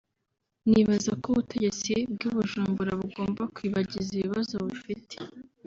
nibaza 0.69 1.11
ko 1.21 1.25
ubutegetsi 1.33 1.91
bw’i 2.13 2.29
Bujumbura 2.35 2.91
bugomba 3.01 3.41
kwibagiza 3.55 4.11
ibibazo 4.15 4.53
bufite 4.65 5.15